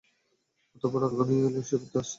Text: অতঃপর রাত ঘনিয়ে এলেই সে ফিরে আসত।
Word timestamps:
অতঃপর 0.75 0.99
রাত 1.01 1.13
ঘনিয়ে 1.19 1.43
এলেই 1.47 1.65
সে 1.69 1.75
ফিরে 1.81 1.99
আসত। 1.99 2.09